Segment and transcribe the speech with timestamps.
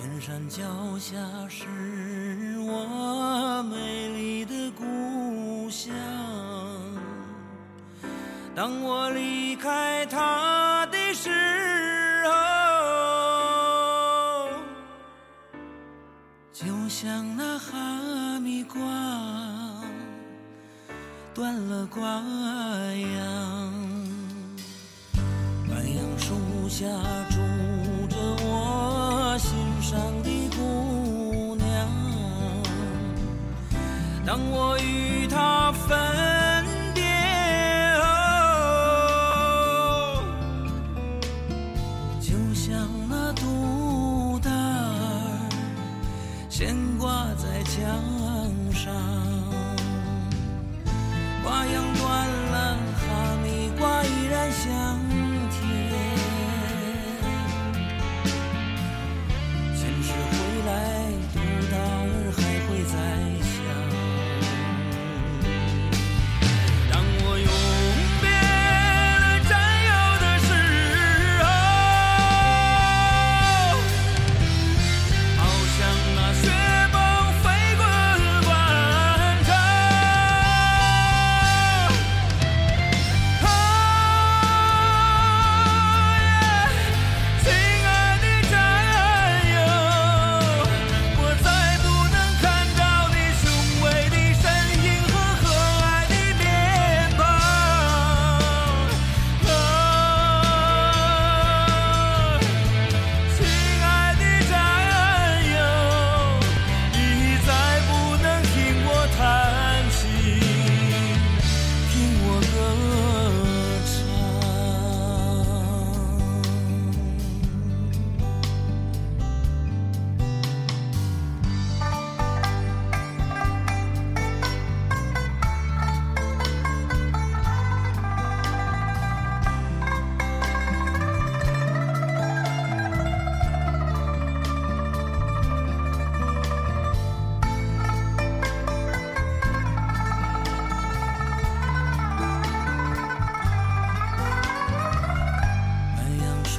[0.00, 0.64] 天山脚
[0.98, 1.66] 下是
[2.60, 5.92] 我美丽的故乡。
[8.54, 11.28] 当我离开它的时
[12.24, 12.32] 候，
[16.50, 18.80] 就像那哈密瓜
[21.34, 22.00] 断了瓜
[22.94, 23.70] 秧。
[25.68, 26.86] 白杨树下
[34.30, 35.88] 当我与他分
[36.94, 37.02] 别
[37.98, 38.04] 后，
[42.20, 45.48] 就像那肚带儿
[46.48, 47.82] 悬挂在墙
[48.72, 48.94] 上。
[51.42, 55.09] 瓜秧断了，哈密瓜依然香。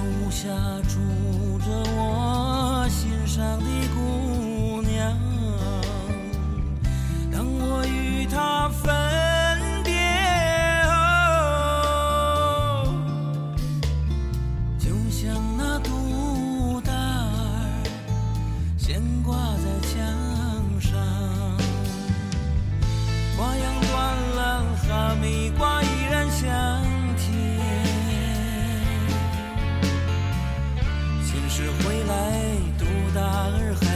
[0.00, 0.48] 树下
[0.88, 5.14] 住着我心上的姑娘。
[32.10, 32.40] 来
[32.76, 32.84] 独
[33.14, 33.20] 大
[33.56, 33.89] 而寒。